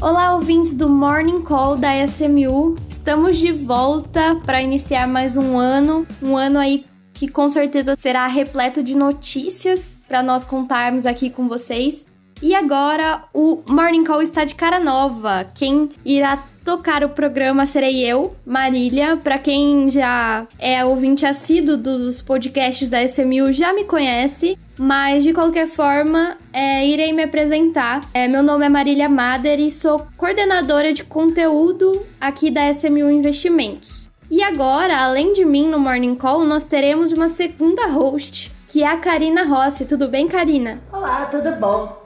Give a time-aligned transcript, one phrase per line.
[0.00, 2.76] Olá, ouvintes do Morning Call da SMU.
[2.88, 8.24] Estamos de volta para iniciar mais um ano, um ano aí que com certeza será
[8.28, 12.06] repleto de notícias para nós contarmos aqui com vocês.
[12.40, 15.50] E agora o Morning Call está de cara nova.
[15.52, 19.16] Quem irá tocar o programa serei eu, Marília.
[19.16, 24.58] Para quem já é ouvinte assíduo dos podcasts da SMU, já me conhece.
[24.76, 28.02] Mas de qualquer forma, é, irei me apresentar.
[28.12, 34.06] É, meu nome é Marília Mader e sou coordenadora de conteúdo aqui da SMU Investimentos.
[34.30, 38.86] E agora, além de mim no Morning Call, nós teremos uma segunda host, que é
[38.86, 39.86] a Karina Rossi.
[39.86, 40.82] Tudo bem, Karina?
[40.92, 42.04] Olá, tudo bom?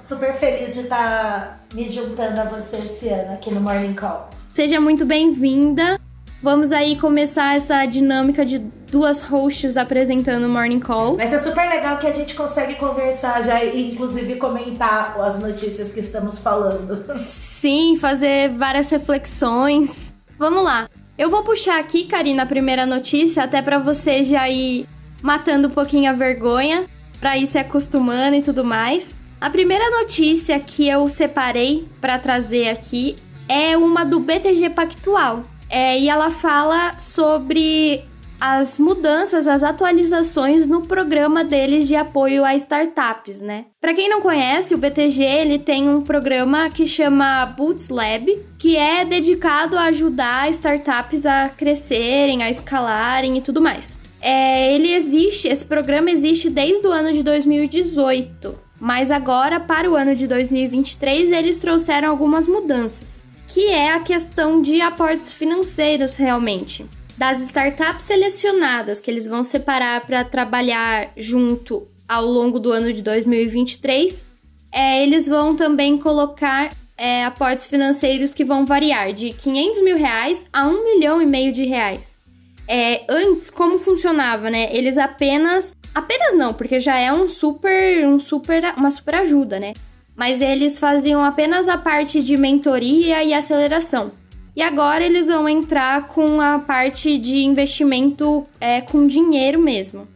[0.00, 4.30] Super feliz de estar me juntando a você esse ano aqui no Morning Call.
[4.54, 6.00] Seja muito bem-vinda.
[6.42, 11.16] Vamos aí começar essa dinâmica de duas hosts apresentando o Morning Call.
[11.16, 15.92] Vai ser super legal que a gente consegue conversar já e inclusive comentar as notícias
[15.92, 17.04] que estamos falando.
[17.14, 20.12] Sim, fazer várias reflexões.
[20.38, 20.88] Vamos lá.
[21.18, 24.86] Eu vou puxar aqui, Karina, a primeira notícia, até para você já ir
[25.22, 26.86] matando um pouquinho a vergonha,
[27.18, 29.16] para ir se acostumando e tudo mais.
[29.38, 35.44] A primeira notícia que eu separei para trazer aqui é uma do BTG Pactual.
[35.68, 38.02] É, e ela fala sobre
[38.40, 43.66] as mudanças, as atualizações no programa deles de apoio a startups, né?
[43.80, 48.76] Para quem não conhece, o BTG ele tem um programa que chama Boots Lab, que
[48.76, 53.98] é dedicado a ajudar startups a crescerem, a escalarem e tudo mais.
[54.20, 59.94] É, ele existe, esse programa existe desde o ano de 2018, mas agora para o
[59.94, 66.86] ano de 2023 eles trouxeram algumas mudanças, que é a questão de aportes financeiros realmente.
[67.16, 73.02] Das startups selecionadas que eles vão separar para trabalhar junto ao longo do ano de
[73.02, 74.24] 2023,
[74.70, 80.46] é, eles vão também colocar é, aportes financeiros que vão variar de 500 mil reais
[80.52, 82.22] a 1 milhão e meio de reais.
[82.68, 84.68] É, antes, como funcionava, né?
[84.74, 85.74] Eles apenas.
[85.94, 89.72] Apenas não, porque já é um super, um super, uma super ajuda, né?
[90.14, 94.12] Mas eles faziam apenas a parte de mentoria e aceleração.
[94.54, 100.08] E agora eles vão entrar com a parte de investimento é, com dinheiro mesmo.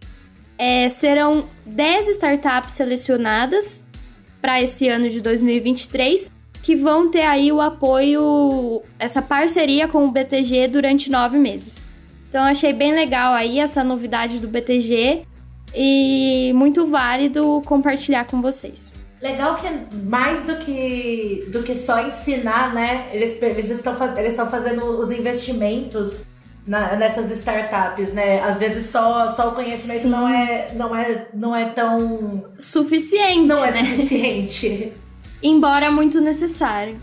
[0.56, 3.82] É, serão 10 startups selecionadas
[4.40, 6.30] para esse ano de 2023
[6.62, 11.89] que vão ter aí o apoio, essa parceria com o BTG durante nove meses.
[12.30, 15.26] Então achei bem legal aí essa novidade do BTG
[15.74, 18.94] e muito válido compartilhar com vocês.
[19.20, 19.66] Legal que
[20.08, 23.08] mais do que, do que só ensinar, né?
[23.12, 26.24] Eles, eles, estão, eles estão fazendo os investimentos
[26.64, 28.40] na, nessas startups, né?
[28.40, 32.44] Às vezes só, só o conhecimento não é, não, é, não é tão.
[32.60, 33.44] Suficiente.
[33.44, 33.84] Não é né?
[33.84, 34.92] suficiente.
[35.42, 36.96] Embora muito necessário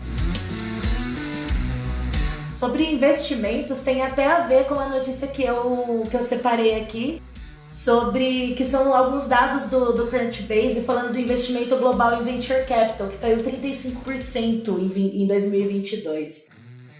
[2.58, 7.22] sobre investimentos tem até a ver com a notícia que eu, que eu separei aqui,
[7.70, 13.08] sobre que são alguns dados do, do Crunchbase falando do investimento global em venture capital,
[13.08, 16.46] que caiu 35% em, em 2022.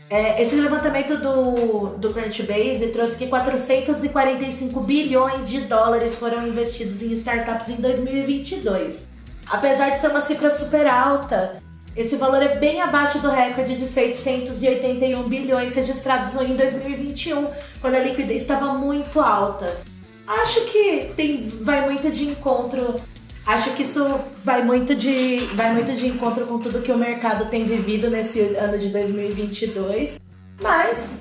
[0.08, 7.12] É, esse levantamento do, do Crunchbase trouxe que 445 bilhões de dólares foram investidos em
[7.12, 9.08] startups em 2022.
[9.50, 11.60] Apesar de ser uma cifra super alta,
[11.98, 17.48] esse valor é bem abaixo do recorde de 681 bilhões registrados em 2021,
[17.81, 19.81] quando a liquidez estava muito alta.
[20.25, 22.94] Acho que tem, vai muito de encontro.
[23.44, 24.06] Acho que isso
[24.44, 28.42] vai muito de, vai muito de encontro com tudo que o mercado tem vivido nesse
[28.54, 30.20] ano de 2022.
[30.62, 31.19] Mas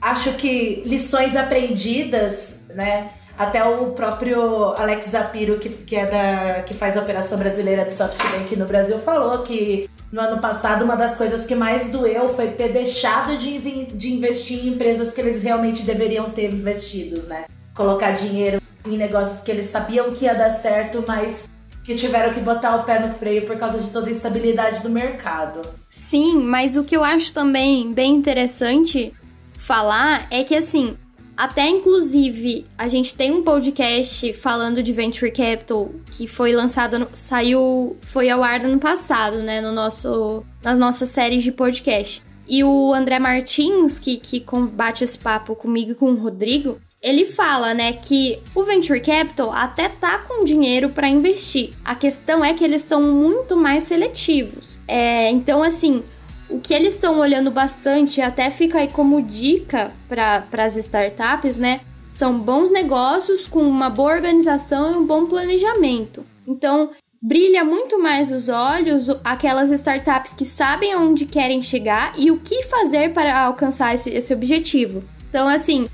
[0.00, 3.12] acho que lições aprendidas, né?
[3.38, 7.92] Até o próprio Alex Zapiro, que, que, é da, que faz a operação brasileira de
[7.92, 12.52] SoftBank no Brasil, falou que no ano passado uma das coisas que mais doeu foi
[12.52, 17.44] ter deixado de, de investir em empresas que eles realmente deveriam ter investidos, né?
[17.74, 21.48] Colocar dinheiro em negócios que eles sabiam que ia dar certo, mas
[21.84, 24.88] que tiveram que botar o pé no freio por causa de toda a instabilidade do
[24.88, 25.60] mercado.
[25.88, 29.12] Sim, mas o que eu acho também bem interessante
[29.58, 30.96] falar é que assim,
[31.36, 37.08] até inclusive, a gente tem um podcast falando de venture capital que foi lançado, no,
[37.12, 42.22] saiu, foi ao ar ano passado, né, no nosso nas nossas séries de podcast.
[42.48, 47.26] E o André Martins, que, que combate esse papo comigo e com o Rodrigo, ele
[47.26, 51.70] fala, né, que o venture capital até tá com dinheiro para investir.
[51.84, 54.80] A questão é que eles estão muito mais seletivos.
[54.88, 56.02] É, então, assim,
[56.48, 61.80] o que eles estão olhando bastante, até fica aí como dica para as startups, né?
[62.10, 66.24] São bons negócios com uma boa organização e um bom planejamento.
[66.46, 66.90] Então,
[67.20, 72.62] brilha muito mais os olhos aquelas startups que sabem aonde querem chegar e o que
[72.64, 75.02] fazer para alcançar esse, esse objetivo.
[75.28, 75.88] Então, assim,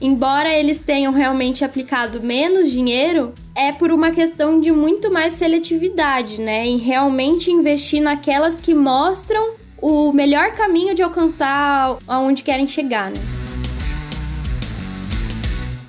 [0.00, 6.40] embora eles tenham realmente aplicado menos dinheiro, é por uma questão de muito mais seletividade,
[6.40, 6.64] né?
[6.64, 9.54] Em realmente investir naquelas que mostram
[9.88, 13.20] o melhor caminho de alcançar aonde querem chegar, né?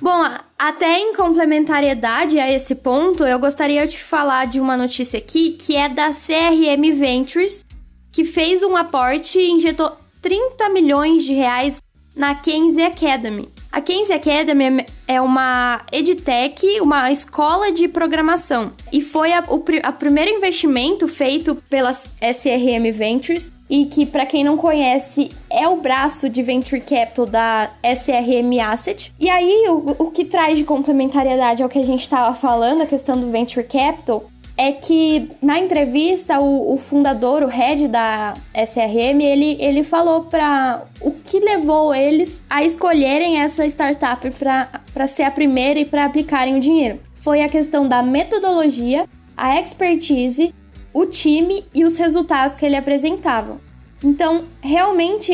[0.00, 0.24] Bom,
[0.56, 5.74] até em complementariedade a esse ponto, eu gostaria de falar de uma notícia aqui que
[5.74, 7.66] é da CRM Ventures,
[8.12, 9.90] que fez um aporte e injetou
[10.22, 11.82] 30 milhões de reais
[12.14, 13.48] na Kenzie Academy.
[13.72, 19.58] A Kenzie Academy é uma edtech, uma escola de programação, e foi o
[19.92, 26.28] primeiro investimento feito pela SRM Ventures e que, para quem não conhece, é o braço
[26.28, 29.12] de Venture Capital da SRM Asset.
[29.18, 32.86] E aí, o, o que traz de complementariedade ao que a gente estava falando, a
[32.86, 34.24] questão do Venture Capital,
[34.58, 40.82] é que na entrevista o, o, fundador, o head da SRM, ele, ele falou para
[41.00, 46.56] o que levou eles a escolherem essa startup para ser a primeira e para aplicarem
[46.56, 46.98] o dinheiro.
[47.14, 49.06] Foi a questão da metodologia,
[49.36, 50.52] a expertise,
[50.92, 53.60] o time e os resultados que ele apresentava.
[54.02, 55.32] Então, realmente,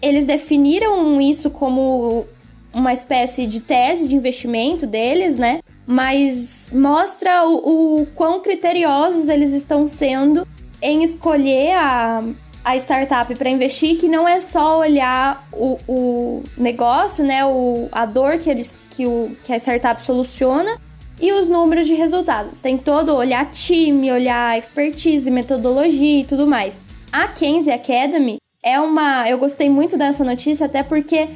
[0.00, 2.26] eles definiram isso como
[2.72, 5.60] uma espécie de tese de investimento deles, né?
[5.86, 10.46] mas mostra o, o quão criteriosos eles estão sendo
[10.82, 12.24] em escolher a,
[12.64, 18.04] a startup para investir, que não é só olhar o, o negócio, né, o, a
[18.04, 20.76] dor que, eles, que, o, que a startup soluciona
[21.20, 22.58] e os números de resultados.
[22.58, 26.86] Tem todo olhar time, olhar expertise, metodologia e tudo mais.
[27.12, 29.28] A Kenzie Academy é uma.
[29.28, 31.28] Eu gostei muito dessa notícia, até porque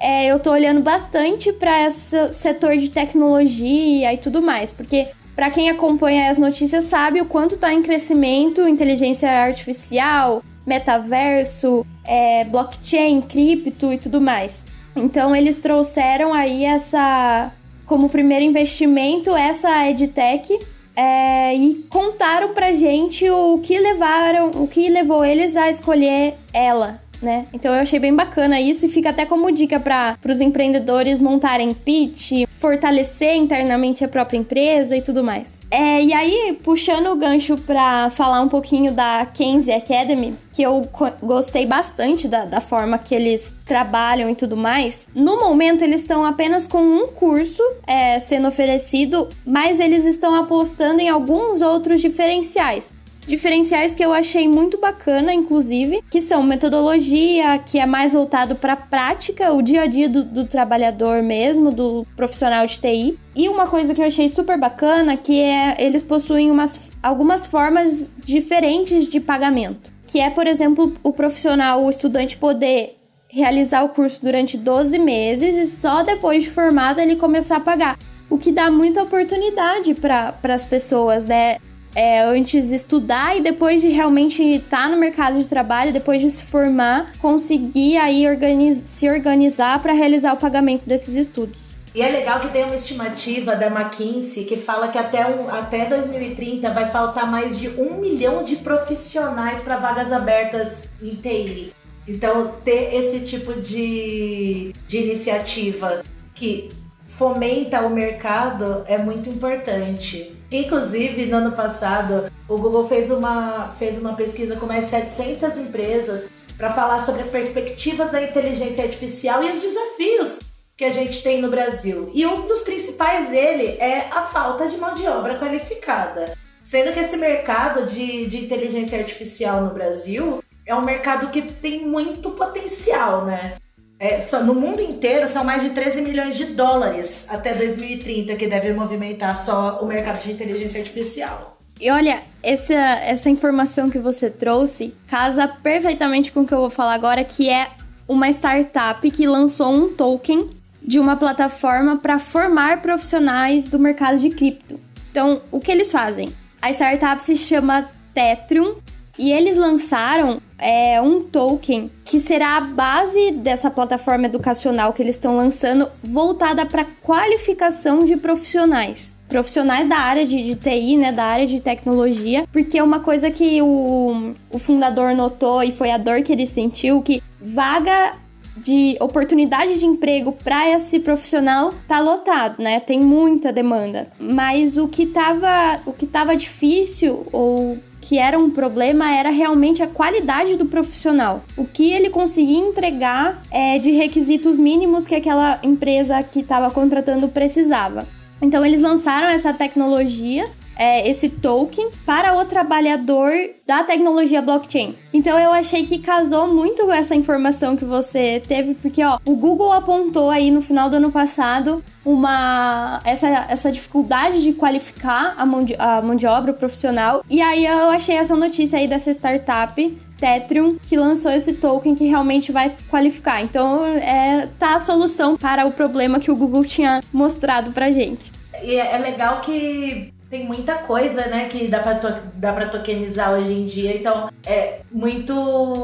[0.00, 5.50] é, eu tô olhando bastante para esse setor de tecnologia e tudo mais, porque para
[5.50, 13.20] quem acompanha as notícias sabe o quanto está em crescimento inteligência artificial, metaverso, é, blockchain,
[13.22, 14.64] cripto e tudo mais.
[14.96, 17.52] Então eles trouxeram aí essa
[17.88, 20.56] como primeiro investimento essa edtech
[20.94, 27.00] é, e contaram pra gente o que levaram, o que levou eles a escolher ela,
[27.20, 27.46] né?
[27.52, 31.72] Então eu achei bem bacana isso e fica até como dica para os empreendedores montarem
[31.72, 35.57] pitch, fortalecer internamente a própria empresa e tudo mais.
[35.70, 40.88] É, e aí, puxando o gancho para falar um pouquinho da Kenzie Academy, que eu
[41.22, 45.06] gostei bastante da, da forma que eles trabalham e tudo mais.
[45.14, 51.00] No momento, eles estão apenas com um curso é, sendo oferecido, mas eles estão apostando
[51.00, 52.92] em alguns outros diferenciais.
[53.28, 58.72] Diferenciais que eu achei muito bacana, inclusive, que são metodologia, que é mais voltado para
[58.72, 63.18] a prática, o dia a dia do, do trabalhador mesmo, do profissional de TI.
[63.36, 68.10] E uma coisa que eu achei super bacana, que é eles possuem umas, algumas formas
[68.24, 69.92] diferentes de pagamento.
[70.06, 72.96] Que é, por exemplo, o profissional, o estudante poder
[73.28, 77.98] realizar o curso durante 12 meses e só depois de formado ele começar a pagar.
[78.30, 81.58] O que dá muita oportunidade para as pessoas, né?
[81.94, 86.30] É, antes estudar e depois de realmente estar tá no mercado de trabalho, depois de
[86.30, 91.68] se formar, conseguir aí organiz se organizar para realizar o pagamento desses estudos.
[91.94, 95.86] E é legal que tem uma estimativa da McKinsey que fala que até, um, até
[95.86, 101.72] 2030 vai faltar mais de um milhão de profissionais para vagas abertas em TI.
[102.06, 106.02] Então, ter esse tipo de, de iniciativa
[106.34, 106.68] que
[107.06, 110.37] fomenta o mercado é muito importante.
[110.50, 116.30] Inclusive, no ano passado, o Google fez uma, fez uma pesquisa com mais 700 empresas
[116.56, 120.40] para falar sobre as perspectivas da inteligência artificial e os desafios
[120.76, 122.10] que a gente tem no Brasil.
[122.14, 126.36] E um dos principais dele é a falta de mão de obra qualificada.
[126.64, 131.86] Sendo que esse mercado de, de inteligência artificial no Brasil é um mercado que tem
[131.86, 133.56] muito potencial, né?
[134.00, 138.46] É, só, no mundo inteiro são mais de 13 milhões de dólares até 2030 que
[138.46, 141.58] devem movimentar só o mercado de inteligência artificial.
[141.80, 146.70] E olha, essa, essa informação que você trouxe casa perfeitamente com o que eu vou
[146.70, 147.70] falar agora, que é
[148.06, 150.50] uma startup que lançou um token
[150.82, 154.80] de uma plataforma para formar profissionais do mercado de cripto.
[155.10, 156.28] Então, o que eles fazem?
[156.62, 158.76] A startup se chama Tetrium
[159.18, 165.16] e eles lançaram é, um token que será a base dessa plataforma educacional que eles
[165.16, 169.16] estão lançando, voltada para qualificação de profissionais.
[169.28, 173.60] Profissionais da área de, de, TI, né, da área de tecnologia, porque uma coisa que
[173.60, 178.14] o, o fundador notou e foi a dor que ele sentiu, que vaga
[178.56, 182.80] de oportunidade de emprego para esse profissional tá lotado, né?
[182.80, 184.08] Tem muita demanda.
[184.18, 189.82] Mas o que tava, o que tava difícil ou que era um problema era realmente
[189.82, 191.44] a qualidade do profissional.
[191.58, 197.28] O que ele conseguia entregar é, de requisitos mínimos que aquela empresa que estava contratando
[197.28, 198.08] precisava.
[198.40, 200.48] Então eles lançaram essa tecnologia
[200.78, 203.30] é, esse token para o trabalhador
[203.66, 204.96] da tecnologia blockchain.
[205.12, 209.34] Então eu achei que casou muito com essa informação que você teve, porque ó, o
[209.34, 215.44] Google apontou aí no final do ano passado uma essa, essa dificuldade de qualificar a
[215.44, 217.24] mão de, a mão de obra profissional.
[217.28, 222.04] E aí eu achei essa notícia aí dessa startup Tetrium que lançou esse token que
[222.04, 223.40] realmente vai qualificar.
[223.40, 228.32] Então, é, tá a solução para o problema que o Google tinha mostrado pra gente.
[228.62, 233.32] E é legal que tem muita coisa, né, que dá pra, to dá pra tokenizar
[233.32, 233.96] hoje em dia.
[233.96, 235.32] Então, é muito.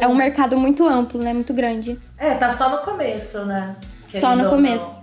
[0.01, 1.33] É um mercado muito amplo, né?
[1.33, 1.99] Muito grande.
[2.19, 3.77] É, tá só no começo, né?
[4.07, 4.97] Só no começo.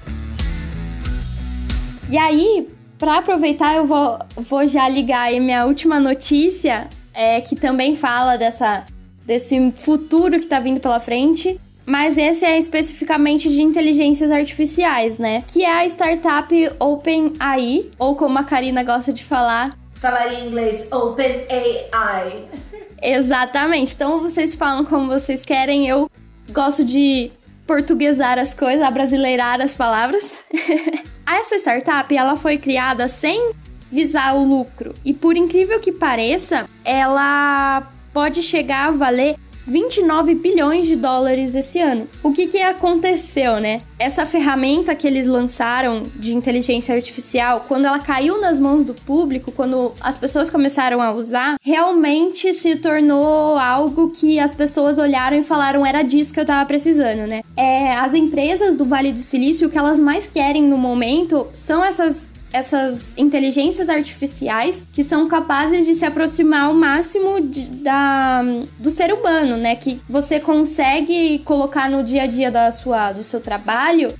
[2.08, 2.68] e aí,
[2.98, 8.36] para aproveitar, eu vou, vou já ligar aí minha última notícia, é, que também fala
[8.36, 8.86] dessa,
[9.24, 15.44] desse futuro que tá vindo pela frente mas esse é especificamente de inteligências artificiais, né?
[15.46, 19.76] Que é a startup OpenAI, ou como a Karina gosta de falar.
[19.94, 22.44] Falar em inglês, OpenAI.
[23.02, 23.94] Exatamente.
[23.94, 25.86] Então vocês falam como vocês querem.
[25.88, 26.10] Eu
[26.50, 27.30] gosto de
[27.66, 30.38] portuguesar as coisas, abrasileirar as palavras.
[31.26, 33.52] Essa startup, ela foi criada sem
[33.90, 34.94] visar o lucro.
[35.04, 39.36] E por incrível que pareça, ela pode chegar a valer
[39.66, 42.08] 29 bilhões de dólares esse ano.
[42.22, 43.82] O que que aconteceu, né?
[43.98, 49.52] Essa ferramenta que eles lançaram de inteligência artificial, quando ela caiu nas mãos do público,
[49.52, 55.42] quando as pessoas começaram a usar, realmente se tornou algo que as pessoas olharam e
[55.42, 57.42] falaram era disso que eu tava precisando, né?
[57.56, 61.84] É, as empresas do Vale do Silício, o que elas mais querem no momento são
[61.84, 68.42] essas essas inteligências artificiais que são capazes de se aproximar ao máximo de, da,
[68.78, 69.76] do ser humano, né?
[69.76, 74.12] Que você consegue colocar no dia a dia da sua, do seu trabalho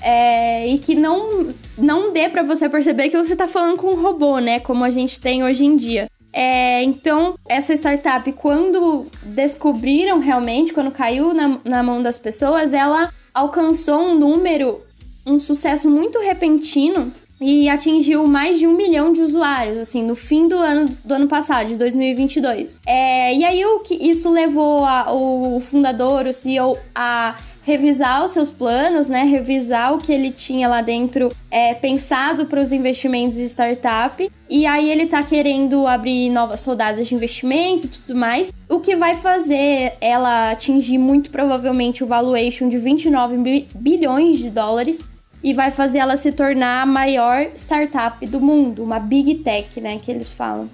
[0.00, 4.00] é, e que não, não dê para você perceber que você tá falando com um
[4.00, 4.58] robô, né?
[4.60, 6.08] Como a gente tem hoje em dia.
[6.32, 13.10] É, então, essa startup, quando descobriram realmente, quando caiu na, na mão das pessoas, ela
[13.32, 14.82] alcançou um número,
[15.26, 20.48] um sucesso muito repentino e atingiu mais de um milhão de usuários, assim, no fim
[20.48, 22.80] do ano, do ano passado, de 2022.
[22.86, 28.30] É, e aí o que isso levou a, o fundador, o CEO, a revisar os
[28.30, 29.24] seus planos, né?
[29.24, 34.30] Revisar o que ele tinha lá dentro é, pensado para os investimentos em startup.
[34.48, 38.52] E aí ele tá querendo abrir novas rodadas de investimento e tudo mais.
[38.68, 45.00] O que vai fazer ela atingir muito provavelmente o valuation de 29 bilhões de dólares
[45.46, 49.96] e vai fazer ela se tornar a maior startup do mundo, uma big tech, né,
[49.96, 50.68] que eles falam.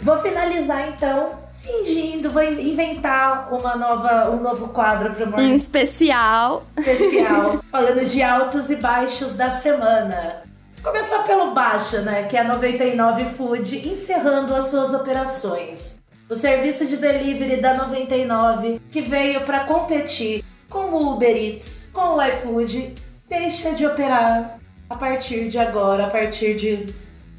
[0.00, 1.30] Vou finalizar então
[1.60, 6.62] fingindo, vou inventar uma nova, um novo quadro para Um especial.
[6.76, 10.44] Especial, falando de altos e baixos da semana.
[10.84, 15.98] Começar pelo baixo, né, que é a 99 Food encerrando as suas operações.
[16.30, 20.44] O serviço de delivery da 99 que veio para competir
[20.76, 22.94] com o Uber Eats, com o iFood,
[23.28, 26.86] deixa de operar a partir de agora, a partir de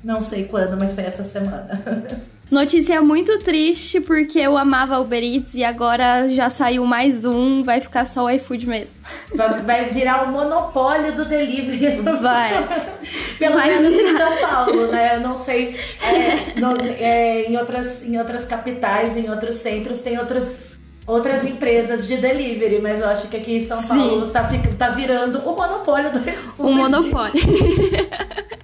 [0.03, 1.82] não sei quando, mas foi essa semana.
[2.50, 7.82] Notícia muito triste porque eu amava Uber Eats e agora já saiu mais um, vai
[7.82, 8.98] ficar só o iFood mesmo.
[9.36, 12.01] Vai, vai virar o monopólio do delivery.
[12.22, 12.53] Vai.
[13.38, 14.12] Pelo vai menos virar.
[14.12, 15.15] em São Paulo, né?
[15.15, 15.75] Eu não sei.
[16.01, 20.76] É, no, é, em, outras, em outras capitais, em outros centros, tem outros
[21.08, 23.88] outras empresas de delivery, mas eu acho que aqui em São Sim.
[23.88, 24.48] Paulo tá,
[24.78, 26.20] tá virando o monopólio do
[26.60, 27.42] O monopólio.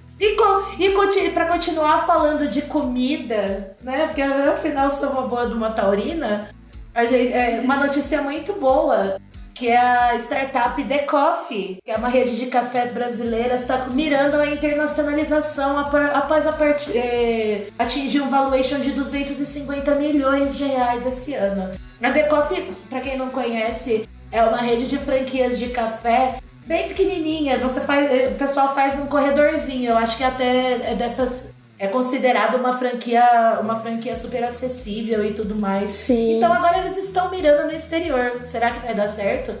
[0.78, 4.06] E, e para continuar falando de comida, né?
[4.06, 6.48] Porque afinal sou uma boa de uma taurina.
[6.96, 9.18] Gente, é uma notícia muito boa
[9.54, 14.34] que é a startup The Coffee, que é uma rede de cafés brasileiras, está mirando
[14.36, 16.90] a internacionalização após a part...
[16.96, 21.70] é, atingir um valuation de 250 milhões de reais esse ano.
[22.02, 26.88] A The Coffee, para quem não conhece, é uma rede de franquias de café bem
[26.88, 27.58] pequenininha.
[27.58, 29.90] Você faz, o pessoal faz num corredorzinho.
[29.90, 31.53] Eu acho que até é dessas
[31.84, 35.90] é considerado uma franquia, uma franquia super acessível e tudo mais.
[35.90, 36.38] Sim.
[36.38, 38.40] Então agora eles estão mirando no exterior.
[38.44, 39.54] Será que vai dar certo?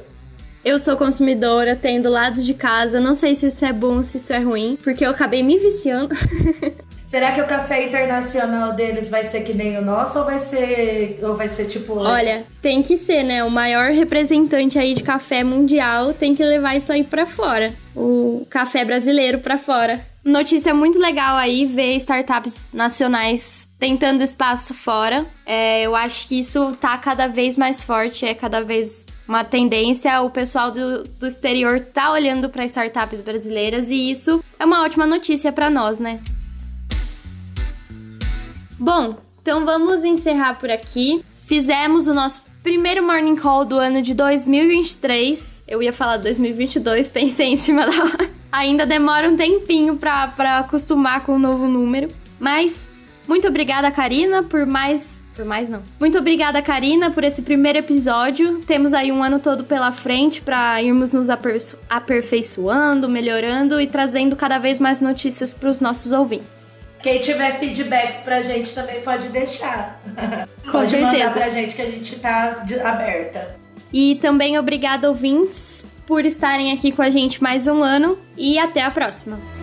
[0.64, 2.98] Eu sou consumidora, tendo lados de casa.
[2.98, 6.14] Não sei se isso é bom, se isso é ruim, porque eu acabei me viciando.
[7.04, 11.20] Será que o café internacional deles vai ser que nem o nosso ou vai ser
[11.22, 13.44] ou vai ser tipo Olha, tem que ser, né?
[13.44, 17.72] O maior representante aí de café mundial tem que levar isso aí para fora.
[17.94, 20.13] O café brasileiro para fora.
[20.24, 25.26] Notícia muito legal aí ver startups nacionais tentando espaço fora.
[25.44, 30.22] É, eu acho que isso tá cada vez mais forte, é cada vez uma tendência.
[30.22, 35.06] O pessoal do, do exterior tá olhando para startups brasileiras e isso é uma ótima
[35.06, 36.18] notícia para nós, né?
[38.78, 41.22] Bom, então vamos encerrar por aqui.
[41.46, 45.64] Fizemos o nosso primeiro morning call do ano de 2023.
[45.68, 48.33] Eu ia falar 2022, pensei em cima da hora.
[48.54, 52.06] Ainda demora um tempinho pra, pra acostumar com o novo número.
[52.38, 52.92] Mas
[53.26, 55.24] muito obrigada, Karina, por mais.
[55.34, 55.82] Por mais não.
[55.98, 58.60] Muito obrigada, Karina, por esse primeiro episódio.
[58.60, 61.28] Temos aí um ano todo pela frente para irmos nos
[61.90, 66.86] aperfeiçoando, melhorando e trazendo cada vez mais notícias para os nossos ouvintes.
[67.02, 70.00] Quem tiver feedbacks pra gente também pode deixar.
[70.64, 71.24] Com pode certeza.
[71.24, 73.56] mandar pra gente que a gente tá aberta.
[73.92, 78.82] E também obrigada, ouvintes, por estarem aqui com a gente mais um ano e até
[78.82, 79.53] a próxima.